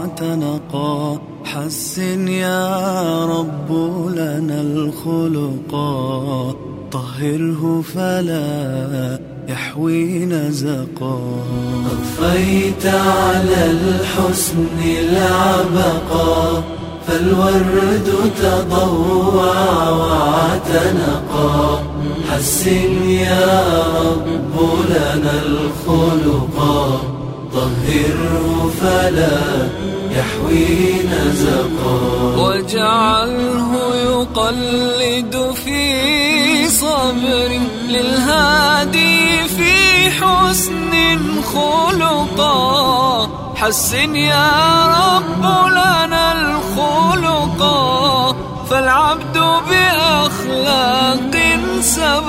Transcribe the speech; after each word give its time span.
واعتنقا 0.00 1.18
حسن 1.44 2.28
يا 2.28 3.24
رب 3.26 3.72
لنا 4.14 4.60
الخلقا 4.60 6.54
طهره 6.92 7.82
فلا 7.94 9.20
يحوي 9.48 10.24
نزقا. 10.26 11.20
أضفيت 11.92 12.86
على 12.86 13.70
الحسن 13.70 14.78
العبقا 15.00 16.62
فالورد 17.06 18.08
تضوع 18.42 19.88
واعتنقا 19.90 21.82
حسن 22.30 23.08
يا 23.08 23.79
لنا 24.90 25.32
الخلقا 25.46 27.00
طهره 27.54 28.70
فلا 28.80 29.68
يحوي 30.10 31.02
نزقا 31.12 31.98
واجعله 32.36 33.72
يقلد 33.94 35.54
في 35.64 35.82
صبر 36.68 37.50
للهادي 37.88 39.48
في 39.48 39.74
حسن 40.10 40.92
خلقا. 41.42 42.60
حسن 43.60 44.16
يا 44.16 44.86
رب 44.86 45.44
لنا 45.70 46.32
الخلقا 46.32 48.34
فالعبد 48.70 49.36
بأخلاق 49.68 51.34
سبقا 51.80 52.19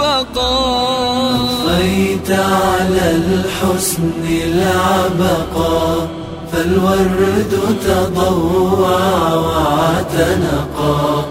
أضفيت 2.22 2.32
على 2.32 3.12
الحسن 3.12 4.12
العبقا 4.46 6.08
فالورد 6.52 7.54
تضوع 7.86 9.34
واعتنقا 9.34 11.26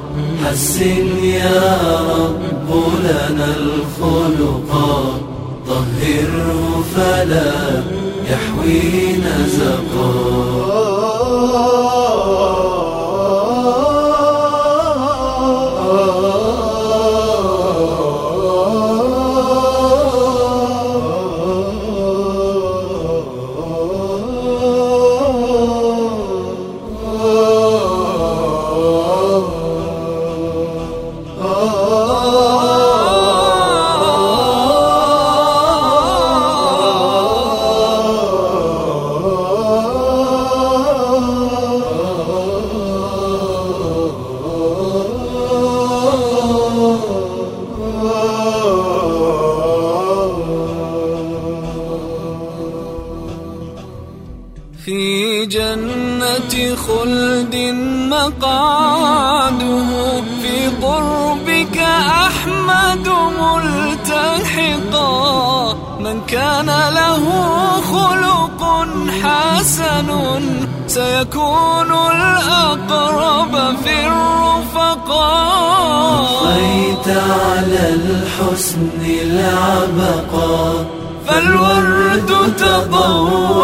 حسن 0.44 1.24
يا 1.24 1.78
رب 2.11 2.70
لنا 3.05 3.48
الخلقا 3.56 4.91
طهره 5.66 6.84
فلا 6.96 7.83
يحوي 8.30 9.12
نزقا 9.16 10.89
في 31.61 32.00
جنة 56.52 56.77
خلد 56.77 57.56
مقعده 58.11 59.90
في 60.42 60.68
قربك 60.83 61.78
أحمد 62.27 63.08
ملتحقا 64.00 65.08
من 66.00 66.20
كان 66.28 66.66
له 66.66 67.24
خلق 67.92 68.86
حسن 69.22 70.08
سيكون 70.86 71.90
الأقرب 72.12 73.77
في 73.84 74.06
الرفقاء 74.06 75.50
أضفيت 76.42 77.08
على 77.08 77.82
الحسن 77.94 79.00
العبقا 79.22 80.86
فالورد 81.27 82.30
تضوع 82.58 83.60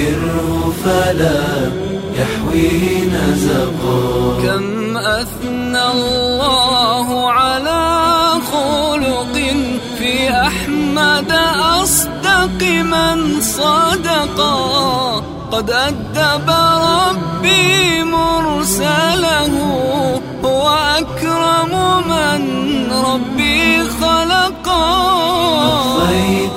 طهره 0.00 0.72
فلا 0.84 1.72
يحوي 2.14 3.06
نزقا 3.06 4.38
كم 4.42 4.96
أثنى 4.96 5.82
الله 5.90 7.30
على 7.30 8.32
خلق 8.52 9.36
في 9.98 10.30
أحمد 10.30 11.32
أصدق 11.82 12.62
من 12.82 13.40
صدقا 13.40 14.56
قد 15.52 15.70
أدب 15.70 16.50
ربي 16.50 17.79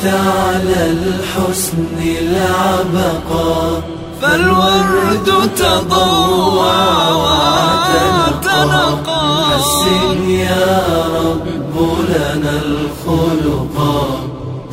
على 0.05 0.91
الحسن 0.91 1.97
العبقا 2.21 3.81
فالورد 4.21 5.49
تضوع 5.57 7.07
واعتنقا 7.11 9.21
حسن 9.49 10.29
يا 10.29 10.83
رب 11.15 11.75
لنا 12.09 12.61
الخلقا 12.65 14.05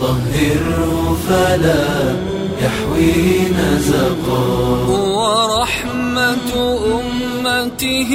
طهره 0.01 1.17
فلا 1.29 2.15
يحوي 2.63 3.49
نزقا 3.49 4.45
ورحمة 4.89 6.53
أمته 7.01 8.13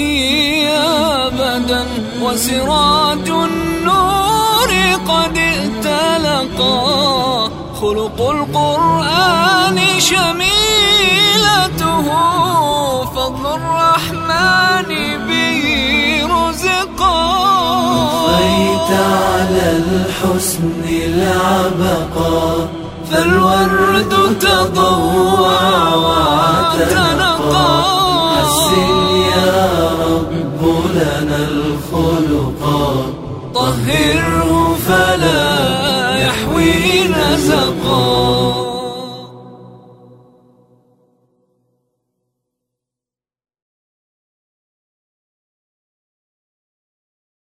أبدا 1.26 1.86
وسراج 2.22 3.30
النور 3.30 4.72
قد 5.08 5.38
ائتلقا 5.38 7.05
خلق 7.86 8.22
القرآن 8.22 9.78
شميلته 10.00 12.06
فضل 13.16 13.46
الرحمن 13.46 14.90
به 15.28 15.64
رزقا 16.36 17.20
أضفيت 18.26 18.92
على 18.92 19.78
الحسن 19.78 20.84
العبقا 20.88 22.68
فالورد 23.12 24.14
تضوع 24.40 25.62
واعتنقا 25.96 27.68
حسن 28.36 28.90
يا 29.36 29.64
رب 30.02 30.62
لنا 30.96 31.38
الخلقا 31.38 32.84
طهره 33.56 34.15